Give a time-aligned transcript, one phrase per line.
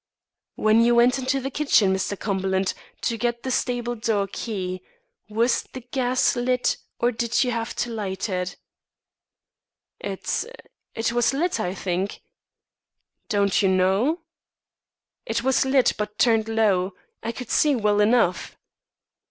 [0.55, 2.19] "When you went into the kitchen, Mr.
[2.19, 4.81] Cumberland, to get the stable door key,
[5.29, 8.55] was the gas lit, or did you have to light it?"
[9.99, 10.45] "It
[10.95, 12.23] it was lit, I think."
[13.29, 14.21] "Don't you know?"
[15.27, 16.95] "It was lit, but turned low.
[17.21, 18.57] I could see well enough."